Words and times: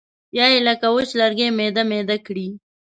یا 0.37 0.45
یې 0.53 0.59
لکه 0.67 0.87
وچ 0.95 1.09
لرګی 1.19 1.47
میده 1.57 1.83
میده 1.89 2.17
کړي. 2.25 2.47